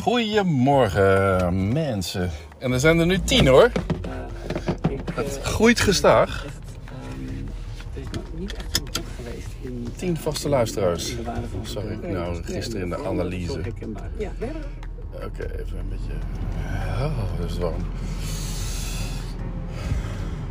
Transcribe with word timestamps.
Goedemorgen 0.00 1.72
mensen. 1.72 2.30
En 2.58 2.72
er 2.72 2.80
zijn 2.80 2.98
er 2.98 3.06
nu 3.06 3.20
tien 3.20 3.46
hoor. 3.46 3.70
Het 5.14 5.40
groeit 5.42 5.80
gestaag. 5.80 6.46
Tien 9.96 10.16
vaste 10.16 10.48
luisteraars. 10.48 11.14
Sorry, 11.62 11.98
nou 12.02 12.44
gisteren 12.44 12.82
in 12.82 12.88
de 12.88 13.06
analyse. 13.06 13.58
Oké, 15.12 15.42
even 15.42 15.78
een 15.78 15.88
beetje. 15.88 16.12
Oh, 17.00 17.18
dat 17.40 17.50
is 17.50 17.58
warm. 17.58 17.82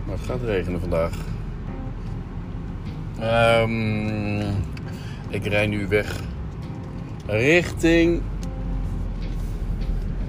Maar 0.06 0.18
het 0.18 0.26
gaat 0.26 0.42
regenen 0.44 0.80
vandaag. 0.80 1.14
Ehm, 3.20 4.40
ik 5.30 5.46
rij 5.46 5.68
nu 5.68 5.88
weg 5.88 6.20
richting 7.26 8.22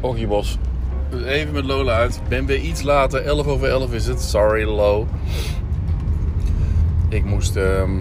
Ogiebos. 0.01 0.59
Even 1.27 1.53
met 1.55 1.65
Lola 1.65 1.93
uit. 1.93 2.21
Ben 2.29 2.47
weer 2.47 2.61
iets 2.61 2.83
later. 2.83 3.21
11 3.25 3.47
over 3.47 3.69
11 3.69 3.93
is 3.93 4.07
het. 4.07 4.21
Sorry, 4.23 4.65
Lo. 4.69 5.07
Ik 7.09 7.25
moest 7.25 7.57
ehm, 7.57 7.97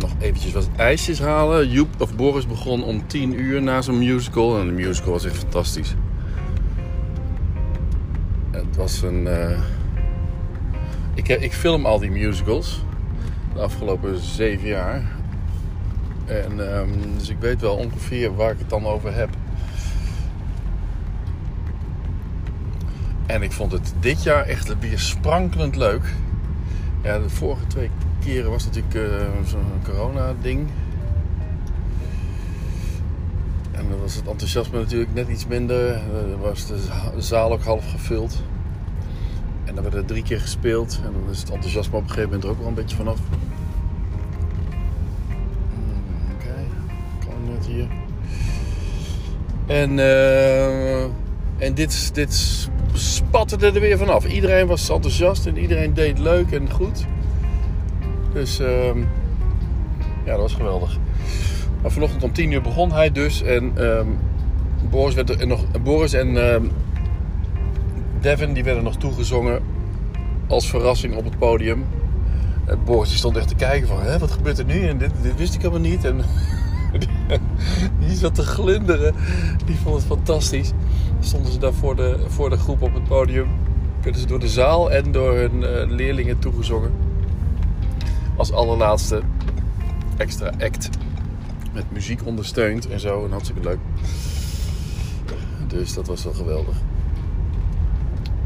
nog 0.00 0.10
eventjes 0.18 0.52
wat 0.52 0.68
ijsjes 0.76 1.18
halen. 1.20 1.68
Joep 1.70 1.88
of 1.98 2.16
Boris 2.16 2.46
begon 2.46 2.84
om 2.84 3.06
10 3.06 3.40
uur 3.40 3.62
na 3.62 3.82
zijn 3.82 3.98
musical. 3.98 4.58
En 4.60 4.66
de 4.66 4.72
musical 4.72 5.12
was 5.12 5.24
echt 5.24 5.36
fantastisch. 5.36 5.94
Het 8.50 8.76
was 8.76 9.02
een. 9.02 9.26
eh, 9.26 9.58
Ik, 11.14 11.28
ik 11.28 11.52
film 11.52 11.86
al 11.86 11.98
die 11.98 12.10
musicals. 12.10 12.82
De 13.54 13.60
afgelopen 13.60 14.18
zeven 14.18 14.68
jaar. 14.68 15.02
En, 16.24 16.72
ehm, 16.74 16.88
dus 17.18 17.28
ik 17.28 17.36
weet 17.40 17.60
wel 17.60 17.74
ongeveer 17.76 18.34
waar 18.36 18.50
ik 18.52 18.58
het 18.58 18.70
dan 18.70 18.86
over 18.86 19.14
heb. 19.14 19.28
En 23.26 23.42
ik 23.42 23.52
vond 23.52 23.72
het 23.72 23.94
dit 24.00 24.22
jaar 24.22 24.46
echt 24.46 24.78
weer 24.78 24.98
sprankelend 24.98 25.76
leuk. 25.76 26.02
Ja, 27.02 27.18
de 27.18 27.28
vorige 27.30 27.66
twee 27.66 27.90
keren 28.24 28.50
was 28.50 28.64
natuurlijk 28.64 28.94
eh, 28.94 29.26
zo'n 29.46 29.60
corona-ding. 29.84 30.68
En 33.72 33.88
dan 33.88 34.00
was 34.00 34.14
het 34.14 34.26
enthousiasme 34.26 34.78
natuurlijk 34.78 35.14
net 35.14 35.28
iets 35.28 35.46
minder. 35.46 36.00
Dan 36.30 36.40
was 36.40 36.66
de 36.66 36.78
za- 36.78 37.10
de 37.14 37.20
zaal 37.22 37.52
ook 37.52 37.62
half 37.62 37.90
gevuld. 37.90 38.42
En 39.64 39.74
dan 39.74 39.82
werd 39.84 39.94
er 39.96 40.04
drie 40.04 40.22
keer 40.22 40.40
gespeeld. 40.40 41.00
En 41.04 41.12
dan 41.12 41.30
is 41.30 41.38
het 41.40 41.50
enthousiasme 41.50 41.96
op 41.96 42.02
een 42.02 42.08
gegeven 42.08 42.28
moment 42.28 42.44
er 42.44 42.50
ook 42.50 42.58
wel 42.58 42.68
een 42.68 42.74
beetje 42.74 42.96
vanaf. 42.96 43.18
Hmm, 45.74 46.34
Oké, 46.34 46.54
kan 47.26 47.52
net 47.54 47.66
hier. 47.66 47.86
En, 49.66 49.98
eh, 49.98 51.02
en 51.58 51.74
dit, 51.74 52.14
dit 52.14 52.68
spatte 52.94 53.56
er 53.66 53.80
weer 53.80 53.98
vanaf. 53.98 54.26
Iedereen 54.26 54.66
was 54.66 54.88
enthousiast 54.88 55.46
en 55.46 55.58
iedereen 55.58 55.94
deed 55.94 56.18
leuk 56.18 56.50
en 56.50 56.70
goed. 56.70 57.04
Dus 58.32 58.58
ehm, 58.58 58.98
ja, 60.24 60.30
dat 60.30 60.40
was 60.40 60.54
geweldig. 60.54 60.98
Maar 61.82 61.90
vanochtend 61.90 62.22
om 62.22 62.32
10 62.32 62.50
uur 62.50 62.62
begon 62.62 62.92
hij 62.92 63.12
dus. 63.12 63.42
En 63.42 63.72
ehm, 63.76 64.06
Boris, 64.90 65.14
werd 65.14 65.30
er 65.30 65.40
en 65.40 65.48
nog, 65.48 65.64
Boris 65.82 66.12
en 66.12 66.52
ehm, 66.52 66.64
Devin 68.20 68.52
die 68.52 68.64
werden 68.64 68.84
nog 68.84 68.96
toegezongen 68.96 69.62
als 70.46 70.68
verrassing 70.68 71.16
op 71.16 71.24
het 71.24 71.38
podium. 71.38 71.84
En 72.64 72.78
Boris 72.84 73.08
die 73.08 73.18
stond 73.18 73.36
echt 73.36 73.48
te 73.48 73.54
kijken 73.54 73.88
van, 73.88 74.18
wat 74.18 74.30
gebeurt 74.30 74.58
er 74.58 74.64
nu? 74.64 74.86
En 74.88 74.98
dit, 74.98 75.10
dit 75.22 75.36
wist 75.36 75.54
ik 75.54 75.60
helemaal 75.60 75.90
niet. 75.90 76.04
En 76.04 76.20
die 78.06 78.16
zat 78.16 78.34
te 78.34 78.42
glunderen. 78.42 79.14
Die 79.64 79.76
vond 79.76 79.96
het 79.96 80.04
fantastisch. 80.04 80.72
Stonden 81.24 81.52
ze 81.52 81.58
daar 81.58 81.72
voor 81.72 81.96
de, 81.96 82.24
voor 82.28 82.50
de 82.50 82.56
groep 82.56 82.82
op 82.82 82.94
het 82.94 83.04
podium. 83.04 83.48
Werden 84.02 84.20
ze 84.20 84.26
door 84.26 84.38
de 84.38 84.48
zaal 84.48 84.90
en 84.90 85.12
door 85.12 85.34
hun 85.34 85.64
eh, 85.64 85.90
leerlingen 85.90 86.38
toegezongen. 86.38 86.92
Als 88.36 88.52
allerlaatste 88.52 89.22
extra 90.16 90.52
act. 90.60 90.88
Met 91.72 91.92
muziek 91.92 92.26
ondersteund 92.26 92.88
en 92.88 93.00
zo. 93.00 93.24
En 93.24 93.30
hartstikke 93.30 93.62
leuk. 93.62 93.78
Dus 95.66 95.94
dat 95.94 96.06
was 96.06 96.24
wel 96.24 96.32
geweldig. 96.32 96.76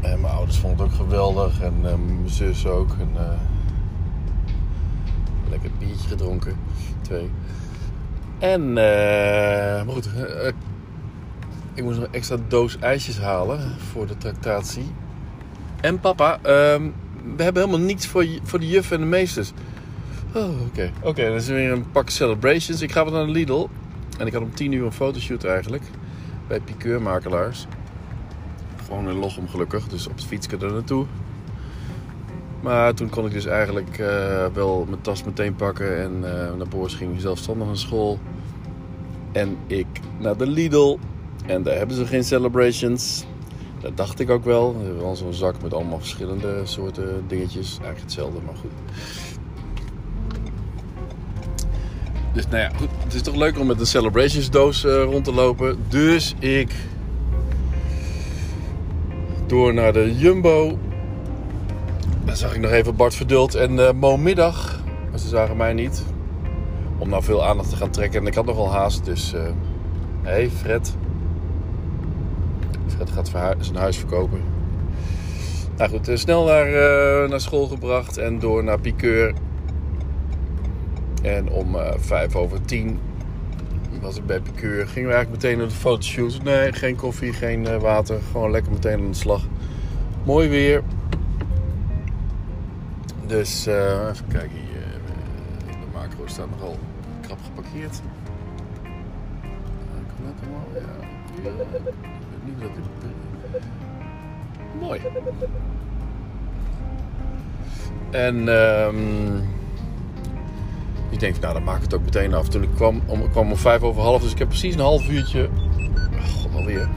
En 0.01 0.21
mijn 0.21 0.33
ouders 0.33 0.57
vonden 0.57 0.85
het 0.85 0.93
ook 0.93 1.01
geweldig. 1.01 1.61
En 1.61 1.73
eh, 1.75 1.81
mijn 1.81 2.29
zus 2.29 2.65
ook. 2.65 2.89
En, 2.99 3.09
eh, 3.15 3.39
lekker 5.49 5.69
biertje 5.79 6.07
gedronken. 6.07 6.55
Twee. 7.01 7.29
En, 8.39 8.73
maar 8.73 9.93
goed. 9.93 10.09
Ik 11.73 11.83
moest 11.83 11.97
nog 11.97 12.07
een 12.07 12.13
extra 12.13 12.37
doos 12.47 12.77
ijsjes 12.79 13.19
halen 13.19 13.75
voor 13.91 14.07
de 14.07 14.17
tractatie. 14.17 14.91
En 15.81 15.99
papa, 15.99 16.39
ehm, 16.41 16.89
we 17.35 17.43
hebben 17.43 17.63
helemaal 17.63 17.85
niets 17.85 18.07
voor, 18.07 18.25
voor 18.43 18.59
de 18.59 18.67
juf 18.67 18.91
en 18.91 18.99
de 18.99 19.05
meesters. 19.05 19.51
Oh, 20.33 20.61
oké. 20.61 20.91
Oké, 21.01 21.23
dan 21.23 21.35
is 21.35 21.47
er 21.47 21.55
weer 21.55 21.71
een 21.71 21.91
pak 21.91 22.09
celebrations. 22.09 22.81
Ik 22.81 22.91
ga 22.91 23.03
wat 23.03 23.13
naar 23.13 23.25
de 23.25 23.31
Lidl. 23.31 23.67
En 24.17 24.27
ik 24.27 24.33
had 24.33 24.41
om 24.41 24.53
10 24.53 24.71
uur 24.71 24.85
een 24.85 24.91
fotoshoot 24.91 25.43
eigenlijk. 25.43 25.83
Bij 26.47 26.59
Piqueurmakelaars. 26.59 27.67
Gewoon 28.85 29.09
in 29.09 29.15
Lochem 29.15 29.47
gelukkig. 29.47 29.87
Dus 29.87 30.07
op 30.07 30.15
het 30.15 30.25
fietsje 30.25 30.57
er 30.57 30.71
naartoe. 30.71 31.05
Maar 32.61 32.93
toen 32.93 33.09
kon 33.09 33.25
ik 33.25 33.31
dus 33.31 33.45
eigenlijk 33.45 33.97
eh, 33.97 34.45
wel 34.53 34.85
mijn 34.89 35.01
tas 35.01 35.23
meteen 35.23 35.55
pakken. 35.55 36.01
En 36.01 36.11
eh 36.23 36.55
naar 36.55 36.67
Boris 36.67 36.93
ging 36.93 37.21
zelfstandig 37.21 37.67
naar 37.67 37.77
school. 37.77 38.19
En 39.31 39.57
ik 39.67 39.87
naar 40.17 40.37
de 40.37 40.47
Lidl. 40.47 40.97
En 41.49 41.63
daar 41.63 41.77
hebben 41.77 41.95
ze 41.95 42.05
geen 42.05 42.23
celebrations. 42.23 43.25
Dat 43.81 43.97
dacht 43.97 44.19
ik 44.19 44.29
ook 44.29 44.43
wel. 44.43 44.77
We 44.77 44.83
hebben 44.83 45.01
wel 45.03 45.15
zo'n 45.15 45.33
zak 45.33 45.61
met 45.61 45.73
allemaal 45.73 45.99
verschillende 45.99 46.61
soorten 46.63 47.23
dingetjes. 47.27 47.69
Eigenlijk 47.69 48.01
hetzelfde, 48.01 48.39
maar 48.45 48.55
goed. 48.55 48.71
Dus 52.33 52.47
nou 52.47 52.61
ja, 52.61 52.69
goed. 52.69 52.87
Het 53.03 53.13
is 53.13 53.21
toch 53.21 53.35
leuk 53.35 53.59
om 53.59 53.67
met 53.67 53.79
een 53.79 53.85
celebrations 53.85 54.49
doos 54.49 54.85
eh, 54.85 55.03
rond 55.03 55.23
te 55.23 55.33
lopen. 55.33 55.77
Dus 55.87 56.35
ik 56.39 56.71
door 59.47 59.73
naar 59.73 59.93
de 59.93 60.15
Jumbo. 60.17 60.77
Daar 62.25 62.37
zag 62.37 62.55
ik 62.55 62.61
nog 62.61 62.71
even 62.71 62.95
Bart 62.95 63.15
Verdult 63.15 63.55
en 63.55 63.87
eh 63.87 63.93
Mo 63.93 64.17
Middag. 64.17 64.81
Maar 65.09 65.19
ze 65.19 65.27
zagen 65.27 65.57
mij 65.57 65.73
niet. 65.73 66.03
Om 66.97 67.09
nou 67.09 67.23
veel 67.23 67.45
aandacht 67.45 67.69
te 67.69 67.75
gaan 67.75 67.91
trekken. 67.91 68.21
En 68.21 68.27
ik 68.27 68.33
had 68.35 68.45
nogal 68.45 68.71
haast, 68.71 69.05
dus... 69.05 69.33
eh 69.33 69.41
hey 70.21 70.49
Fred. 70.49 70.93
Fred 72.99 73.09
gaat 73.09 73.55
zijn 73.59 73.77
huis 73.77 73.97
verkopen. 73.97 74.41
Nou 75.77 75.89
goed, 75.89 76.07
eh, 76.07 76.15
snel 76.15 76.45
naar, 76.45 76.65
eh, 76.65 77.29
naar 77.29 77.39
school 77.39 77.67
gebracht 77.67 78.17
en 78.17 78.39
door 78.39 78.63
naar 78.63 78.79
Piqueur. 78.79 79.33
En 81.21 81.49
om 81.49 81.75
eh, 81.75 81.93
vijf 81.97 82.35
over 82.35 82.61
tien 82.61 82.99
was 84.01 84.17
ik 84.17 84.25
bij 84.25 84.39
Piqueur. 84.39 84.87
Gingen 84.87 85.09
we 85.09 85.15
eigenlijk 85.15 85.43
meteen 85.43 85.57
naar 85.57 85.67
de 85.67 85.73
fotoshoot. 85.73 86.43
Nee, 86.43 86.73
geen 86.73 86.95
koffie, 86.95 87.33
geen 87.33 87.79
water. 87.79 88.19
Gewoon 88.31 88.51
lekker 88.51 88.71
meteen 88.71 88.99
aan 88.99 89.11
de 89.11 89.17
slag. 89.17 89.47
Mooi 90.23 90.49
weer. 90.49 90.83
Dus 93.25 93.65
even 93.65 94.27
kijken 94.27 94.57
hier. 94.57 94.99
De 95.65 95.87
macro 95.93 96.23
staat 96.27 96.49
nogal 96.49 96.77
krap 97.21 97.39
geparkeerd. 97.43 98.01
Kan 99.91 100.25
dat 100.25 100.33
allemaal? 100.41 100.67
Ja. 100.73 102.18
Dit... 102.57 102.69
Mooi. 104.79 105.01
En 108.11 108.47
ehm 108.47 109.57
ik 111.09 111.19
denk, 111.19 111.39
nou 111.39 111.53
dan 111.53 111.63
maak 111.63 111.75
ik 111.75 111.81
het 111.81 111.93
ook 111.93 112.03
meteen 112.03 112.33
af. 112.33 112.47
Toen 112.47 112.63
ik 112.63 112.69
kwam 112.75 113.01
om, 113.05 113.21
ik 113.21 113.29
kwam 113.29 113.51
om 113.51 113.57
vijf 113.57 113.81
over 113.81 114.01
half, 114.01 114.21
dus 114.21 114.31
ik 114.31 114.37
heb 114.37 114.47
precies 114.47 114.73
een 114.73 114.79
half 114.79 115.09
uurtje. 115.09 115.49
Oh, 116.13 116.25
God, 116.25 116.55
alweer. 116.55 116.89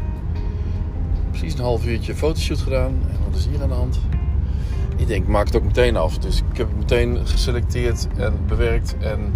Precies 1.30 1.54
een 1.54 1.64
half 1.64 1.86
uurtje 1.86 2.14
fotoshoot 2.14 2.58
gedaan. 2.58 2.92
En 3.08 3.16
wat 3.28 3.38
is 3.38 3.46
hier 3.46 3.62
aan 3.62 3.68
de 3.68 3.74
hand? 3.74 4.00
Ik 4.96 5.06
denk, 5.06 5.22
ik 5.22 5.28
maak 5.28 5.46
het 5.46 5.56
ook 5.56 5.64
meteen 5.64 5.96
af. 5.96 6.18
Dus 6.18 6.42
ik 6.50 6.56
heb 6.56 6.68
het 6.68 6.76
meteen 6.76 7.26
geselecteerd 7.26 8.08
en 8.16 8.38
bewerkt. 8.46 8.96
En 8.98 9.34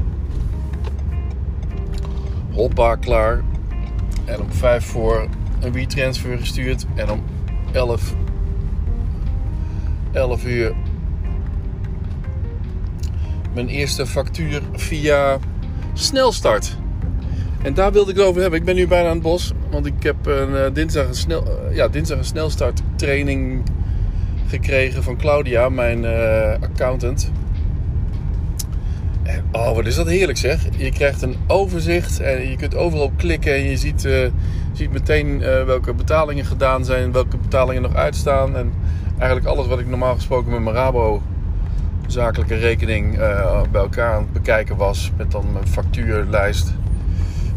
hoppa, 2.53 2.95
klaar. 2.95 3.43
En 4.25 4.41
om 4.41 4.53
vijf 4.53 4.85
voor 4.85 5.27
een 5.61 5.73
WeTransfer 5.73 6.39
gestuurd. 6.39 6.87
En 6.95 7.11
om 7.11 7.23
11, 7.73 8.15
11 10.13 10.45
uur 10.45 10.75
mijn 13.57 13.69
eerste 13.69 14.07
factuur 14.07 14.63
via 14.73 15.39
Snelstart. 15.93 16.77
En 17.63 17.75
daar 17.75 17.93
wilde 17.93 18.11
ik 18.11 18.17
het 18.17 18.27
over 18.27 18.41
hebben. 18.41 18.59
Ik 18.59 18.65
ben 18.65 18.75
nu 18.75 18.87
bijna 18.87 19.09
aan 19.09 19.15
het 19.15 19.23
bos. 19.23 19.53
Want 19.71 19.87
ik 19.87 20.03
heb 20.03 20.27
een, 20.27 20.57
eh, 20.57 20.65
dinsdag, 20.73 21.07
een 21.07 21.15
snel, 21.15 21.45
eh, 21.45 21.77
ja, 21.77 21.89
dinsdag 21.89 22.19
een 22.19 22.25
snelstart 22.25 22.81
training 22.97 23.63
gekregen 24.49 25.03
van 25.03 25.17
Claudia, 25.17 25.69
mijn 25.69 26.05
eh, 26.05 26.63
accountant. 26.63 27.31
En, 29.23 29.45
oh, 29.53 29.75
wat 29.75 29.87
is 29.87 29.95
dat 29.95 30.07
heerlijk 30.07 30.39
zeg. 30.39 30.61
Je 30.77 30.91
krijgt 30.91 31.23
een 31.23 31.37
overzicht 31.47 32.21
en 32.21 32.51
je 32.51 32.57
kunt 32.57 32.75
overal 32.75 33.13
klikken 33.17 33.55
en 33.55 33.63
je 33.63 33.77
ziet, 33.77 34.09
ziet 34.77 34.93
meteen 34.93 35.43
eh, 35.43 35.65
welke 35.65 35.95
betalingen 35.95 36.45
gedaan 36.45 36.85
zijn, 36.85 37.13
welke 37.13 37.37
betalingen 37.37 37.83
nog 37.83 37.95
uitstaan. 37.95 38.57
En 38.57 38.73
eigenlijk 39.19 39.47
alles 39.47 39.67
wat 39.67 39.79
ik 39.79 39.89
normaal 39.89 40.15
gesproken 40.15 40.51
met 40.51 40.61
mijn 40.61 40.77
Rabo 40.77 41.23
zakelijke 42.07 42.55
rekening 42.55 43.19
eh, 43.19 43.63
bij 43.71 43.81
elkaar 43.81 44.13
aan 44.13 44.23
het 44.23 44.33
bekijken 44.33 44.77
was. 44.77 45.11
Met 45.17 45.31
dan 45.31 45.53
mijn 45.53 45.69
factuurlijst, 45.69 46.73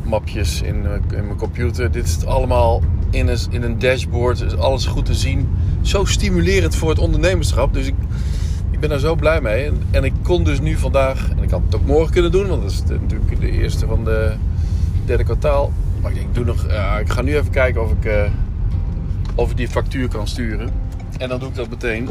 mapjes 0.04 0.62
in, 0.62 0.86
in 1.16 1.26
mijn 1.26 1.38
computer. 1.38 1.92
Dit 1.92 2.06
is 2.06 2.26
allemaal 2.26 2.82
in 3.10 3.28
een, 3.28 3.40
in 3.50 3.64
een 3.64 3.80
dashboard, 3.80 4.42
is 4.42 4.58
alles 4.58 4.86
goed 4.86 5.06
te 5.06 5.14
zien. 5.14 5.50
Zo 5.82 6.06
stimulerend 6.06 6.76
voor 6.76 6.90
het 6.90 7.00
ondernemerschap. 7.00 7.74
Dus 7.74 7.88
ik, 7.88 7.96
ik 8.72 8.80
ben 8.80 8.90
daar 8.90 9.00
zo 9.00 9.16
blij 9.16 9.42
mee. 9.42 9.66
En, 9.66 9.82
en 9.92 10.04
ik 10.04 10.14
kon 10.24 10.44
dus 10.44 10.60
nu 10.60 10.76
vandaag, 10.76 11.30
en 11.30 11.44
ik 11.44 11.50
had 11.50 11.62
het 11.66 11.76
ook 11.76 11.86
morgen 11.86 12.14
kunnen 12.14 12.32
doen, 12.32 12.48
want 12.48 12.62
dat 12.62 12.72
is 12.72 12.84
natuurlijk 12.88 13.42
de 13.42 13.52
eerste 13.52 13.86
van 13.86 14.04
de 14.04 14.34
derde 15.10 15.24
kwartaal. 15.24 15.72
Maar 16.02 16.12
ik 16.12 16.18
denk, 16.18 16.36
doe 16.36 16.46
nog, 16.46 16.66
ja, 16.68 17.00
ik 17.00 17.10
ga 17.10 17.22
nu 17.22 17.36
even 17.36 17.52
kijken 17.52 17.84
of 17.84 17.92
ik, 17.92 18.06
eh, 18.06 18.32
of 19.36 19.54
die 19.54 19.68
factuur 19.68 20.08
kan 20.08 20.28
sturen. 20.28 20.70
En 21.18 21.30
dan 21.30 21.40
doe 21.40 21.50
ik 21.50 21.56
dat 21.56 21.70
meteen. 21.70 22.10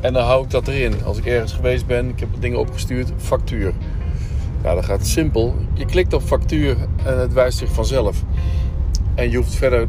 En 0.00 0.12
dan 0.12 0.24
hou 0.24 0.44
ik 0.44 0.50
dat 0.50 0.68
erin. 0.68 1.04
Als 1.04 1.18
ik 1.18 1.26
ergens 1.26 1.52
geweest 1.52 1.86
ben, 1.86 2.08
ik 2.08 2.20
heb 2.20 2.28
dingen 2.38 2.58
opgestuurd, 2.58 3.12
factuur. 3.16 3.72
Ja, 4.62 4.74
dan 4.74 4.84
gaat 4.84 5.06
simpel. 5.06 5.56
Je 5.72 5.84
klikt 5.84 6.12
op 6.12 6.22
factuur 6.22 6.76
en 7.04 7.18
het 7.18 7.32
wijst 7.32 7.58
zich 7.58 7.72
vanzelf. 7.72 8.22
En 9.14 9.30
je 9.30 9.36
hoeft 9.36 9.54
verder 9.54 9.88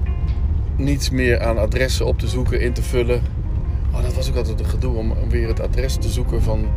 niets 0.76 1.10
meer 1.10 1.42
aan 1.42 1.58
adressen 1.58 2.06
op 2.06 2.20
te 2.20 2.28
zoeken, 2.28 2.62
in 2.62 2.74
te 2.74 2.84
vullen. 2.84 3.22
Oh, 3.92 4.02
dat 4.02 4.14
was 4.14 4.30
ook 4.30 4.36
altijd 4.36 4.60
een 4.60 4.66
gedoe 4.66 4.98
om 4.98 5.14
weer 5.30 5.48
het 5.48 5.60
adres 5.60 5.96
te 5.96 6.10
zoeken 6.10 6.42
van 6.42 6.68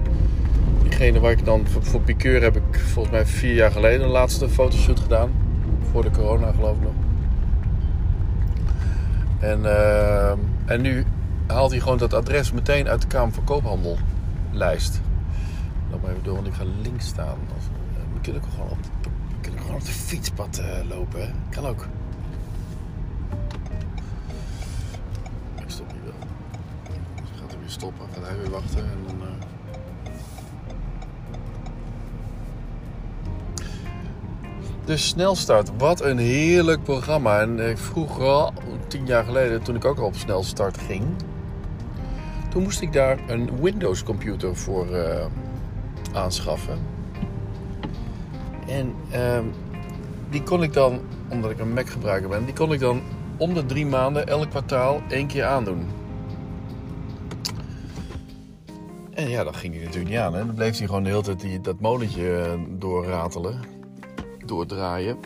diegene 0.88 1.20
waar 1.20 1.30
ik 1.30 1.44
dan 1.44 1.66
voor, 1.66 1.84
voor 1.84 2.00
Piqueur 2.00 2.42
heb 2.42 2.56
ik 2.56 2.78
volgens 2.80 3.14
mij 3.14 3.26
vier 3.26 3.54
jaar 3.54 3.70
geleden 3.70 4.02
een 4.06 4.10
laatste 4.12 4.48
fotoshoot 4.48 5.00
gedaan. 5.00 5.30
Voor 5.90 6.02
de 6.02 6.10
corona 6.10 6.52
geloof 6.52 6.76
ik 6.76 6.82
nog. 6.82 6.92
En, 9.40 9.64
eh, 9.64 10.30
en 10.64 10.80
nu 10.80 11.04
haalt 11.46 11.70
hij 11.70 11.80
gewoon 11.80 11.98
dat 11.98 12.14
adres 12.14 12.52
meteen 12.52 12.88
uit 12.88 13.00
de 13.00 13.06
Kamer 13.06 13.34
van 13.34 13.44
Koophandel 13.44 13.98
lijst. 14.52 15.00
Loop 15.90 16.02
maar 16.02 16.10
even 16.10 16.22
door, 16.22 16.34
want 16.34 16.46
ik 16.46 16.54
ga 16.54 16.64
links 16.82 17.06
staan. 17.06 17.36
Of, 17.56 17.64
eh, 17.96 18.02
we 18.14 18.20
kunnen 18.20 18.42
ook 18.42 18.48
gewoon 18.54 18.70
op, 18.70 18.78
kunnen 19.40 19.60
ook 19.60 19.66
gewoon 19.66 19.80
op 19.80 19.86
de 19.86 19.92
fietspad 19.92 20.58
eh, 20.58 20.88
lopen. 20.88 21.20
Hè? 21.20 21.30
Kan 21.50 21.66
ook. 21.66 21.86
Ik 25.56 25.64
stop 25.66 25.90
hier 25.90 26.02
wel. 26.04 26.28
Dus 27.20 27.40
gaat 27.40 27.50
hij 27.50 27.60
weer 27.60 27.70
stoppen, 27.70 28.06
gaat 28.14 28.26
hij 28.26 28.36
weer 28.38 28.50
wachten 28.50 28.78
en 28.78 28.98
dan. 29.06 29.16
eh, 29.28 29.47
De 34.88 34.96
snelstart, 34.96 35.70
wat 35.78 36.02
een 36.02 36.18
heerlijk 36.18 36.82
programma. 36.82 37.40
En 37.40 37.78
vroeger 37.78 38.24
al, 38.24 38.52
tien 38.86 39.06
jaar 39.06 39.24
geleden, 39.24 39.62
toen 39.62 39.74
ik 39.74 39.84
ook 39.84 39.98
al 39.98 40.06
op 40.06 40.14
snelstart 40.14 40.78
ging, 40.78 41.04
toen 42.50 42.62
moest 42.62 42.80
ik 42.80 42.92
daar 42.92 43.18
een 43.26 43.60
Windows 43.60 44.02
computer 44.02 44.56
voor 44.56 44.94
eh, 44.94 45.26
aanschaffen. 46.12 46.78
En 48.68 48.94
ehm, 49.10 49.44
die 50.30 50.42
kon 50.42 50.62
ik 50.62 50.72
dan, 50.72 51.00
omdat 51.28 51.50
ik 51.50 51.58
een 51.58 51.72
Mac 51.72 51.88
gebruiker 51.88 52.28
ben, 52.28 52.44
die 52.44 52.54
kon 52.54 52.72
ik 52.72 52.80
dan 52.80 53.02
om 53.36 53.54
de 53.54 53.66
drie 53.66 53.86
maanden, 53.86 54.26
elk 54.26 54.50
kwartaal, 54.50 55.00
één 55.08 55.26
keer 55.26 55.44
aandoen. 55.44 55.88
En 59.10 59.28
ja, 59.28 59.44
dat 59.44 59.56
ging 59.56 59.74
hij 59.74 59.84
natuurlijk 59.84 60.10
niet 60.10 60.20
aan. 60.20 60.34
Hè. 60.34 60.46
Dan 60.46 60.54
bleef 60.54 60.78
hij 60.78 60.86
gewoon 60.86 61.02
de 61.02 61.10
hele 61.10 61.36
tijd 61.36 61.64
dat 61.64 61.80
molentje 61.80 62.38
eh, 62.38 62.52
doorratelen, 62.78 63.77
doordraaien. 64.48 65.16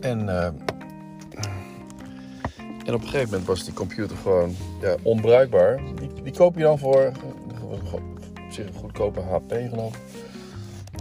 En, 0.00 0.28
eh, 0.28 0.44
en 2.84 2.94
op 2.94 3.00
een 3.02 3.08
gegeven 3.08 3.30
moment 3.30 3.46
was 3.46 3.64
die 3.64 3.74
computer 3.74 4.16
gewoon 4.16 4.54
ja, 4.80 4.96
onbruikbaar. 5.02 5.80
Die, 5.94 6.22
die 6.22 6.32
koop 6.32 6.56
je 6.56 6.62
dan 6.62 6.78
voor, 6.78 7.12
zich 8.50 8.66
een 8.66 8.74
goedkope 8.74 9.20
HP 9.20 9.50
geloof. 9.50 9.98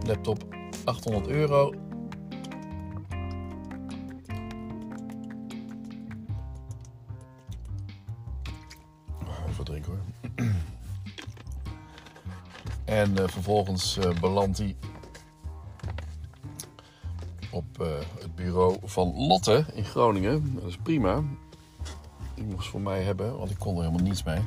Laptop 0.06 0.44
800 0.84 1.28
euro. 1.28 1.74
En 12.86 13.18
eh, 13.18 13.28
vervolgens 13.28 13.98
eh, 13.98 14.20
belandt 14.20 14.58
hij 14.58 14.76
op 17.58 17.82
eh, 17.82 17.88
het 18.20 18.36
bureau 18.36 18.78
van 18.84 19.14
Lotte 19.16 19.66
in 19.74 19.86
Groningen. 19.86 20.54
Dat 20.56 20.64
is 20.64 20.78
prima. 20.78 21.24
Die 22.36 22.46
moest 22.46 22.70
voor 22.70 22.82
mij 22.82 23.02
hebben, 23.02 23.38
want 23.38 23.52
ik 23.52 23.60
kon 23.60 23.76
er 23.76 23.82
helemaal 23.84 24.06
niets 24.06 24.24
mee. 24.24 24.40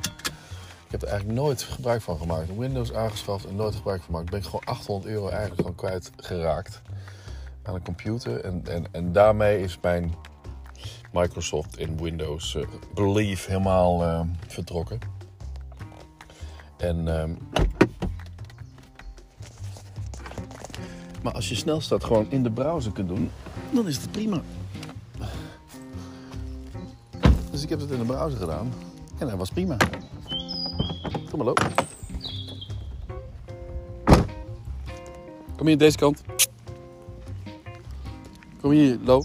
Ik 0.85 0.91
heb 0.91 1.01
er 1.01 1.07
eigenlijk 1.07 1.39
nooit 1.39 1.61
gebruik 1.61 2.01
van 2.01 2.17
gemaakt. 2.17 2.57
Windows 2.57 2.93
aangeschaft 2.93 3.45
en 3.45 3.55
nooit 3.55 3.75
gebruik 3.75 4.01
van 4.01 4.05
gemaakt. 4.05 4.29
Ben 4.29 4.39
ik 4.39 4.45
gewoon 4.45 4.65
800 4.65 5.11
euro 5.11 5.27
eigenlijk 5.27 5.55
gewoon 5.55 5.75
kwijt 5.75 6.11
geraakt 6.15 6.81
aan 7.63 7.75
een 7.75 7.83
computer. 7.83 8.39
En, 8.39 8.61
en, 8.67 8.85
en 8.91 9.11
daarmee 9.11 9.61
is 9.61 9.77
mijn 9.81 10.13
Microsoft 11.11 11.77
in 11.77 11.97
Windows 11.97 12.55
eh, 12.55 12.67
Belief 12.93 13.45
helemaal 13.45 14.03
eh, 14.03 14.21
vertrokken. 14.47 14.99
En, 16.77 17.07
ehm, 17.07 17.35
maar 21.21 21.33
als 21.33 21.49
je 21.49 21.55
snelstart 21.55 22.03
gewoon 22.03 22.25
in 22.29 22.43
de 22.43 22.51
browser 22.51 22.91
kunt 22.91 23.07
doen, 23.07 23.31
dan 23.71 23.87
is 23.87 23.97
het 23.97 24.11
prima. 24.11 24.41
Dus 27.51 27.63
ik 27.63 27.69
heb 27.69 27.79
het 27.79 27.91
in 27.91 27.99
de 27.99 28.05
browser 28.05 28.39
gedaan 28.39 28.73
en 29.17 29.27
dat 29.27 29.37
was 29.37 29.49
prima. 29.49 29.77
Kom 31.29 31.37
maar, 31.37 31.45
loop. 31.45 31.71
Kom 35.57 35.67
hier, 35.67 35.77
deze 35.77 35.97
kant. 35.97 36.21
Kom 38.61 38.71
hier, 38.71 38.97
Lo. 39.03 39.23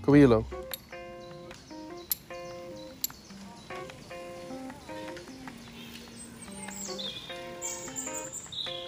Kom 0.00 0.14
hier, 0.14 0.28
Lo. 0.28 0.44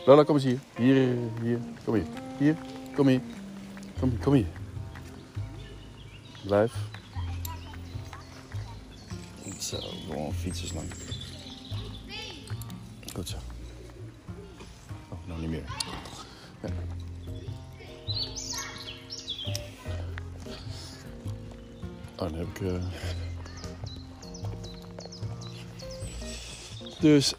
Lola, 0.07 0.25
kom 0.25 0.35
eens 0.37 0.45
hier. 0.45 0.59
Hier, 0.77 1.17
hier. 1.43 1.61
Kom 1.85 1.95
hier. 1.95 2.07
Hier. 2.39 2.57
Kom 2.95 3.09
hier. 3.09 3.21
Kom, 4.01 4.19
kom 4.21 4.35
hier. 4.35 4.47
Blijf. 6.43 6.75
Zo, 9.59 9.79
gewoon 10.07 10.33
fietsers 10.33 10.73
lang. 10.73 10.87
Goed 13.15 13.29
zo. 13.29 13.37
Oh, 15.09 15.19
nou 15.27 15.41
niet 15.41 15.51
meer. 15.51 15.65
Ja. 16.63 16.69
Oh, 22.17 22.31
dan 22.31 22.35
heb 22.35 22.47
ik... 22.47 22.61
eh, 22.61 22.85
Dus, 27.01 27.35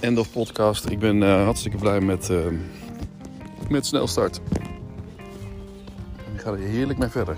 end 0.00 0.18
of 0.18 0.32
podcast. 0.32 0.90
Ik 0.90 0.98
ben 0.98 1.22
eh, 1.22 1.44
hartstikke 1.44 1.76
blij 1.76 2.00
met, 2.00 2.30
eh, 2.30 2.38
met 3.68 3.86
snelstart. 3.86 4.40
Ik 6.34 6.40
ga 6.40 6.50
er 6.50 6.58
heerlijk 6.58 6.98
mee 6.98 7.08
verder. 7.08 7.36